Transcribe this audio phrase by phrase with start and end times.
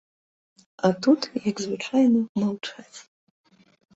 [0.87, 2.99] А тут, як звычайна маўчаць.